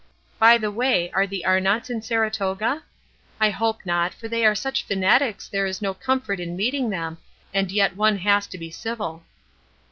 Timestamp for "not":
3.85-4.15